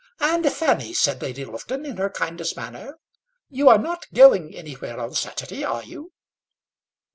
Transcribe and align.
"And, 0.19 0.51
Fanny," 0.51 0.95
said 0.95 1.21
Lady 1.21 1.45
Lufton, 1.45 1.85
in 1.85 1.97
her 1.97 2.09
kindest 2.09 2.57
manner, 2.57 2.97
"you 3.51 3.69
are 3.69 3.77
not 3.77 4.11
going 4.11 4.55
anywhere 4.55 4.99
on 4.99 5.13
Saturday, 5.13 5.63
are 5.63 5.83
you?" 5.83 6.11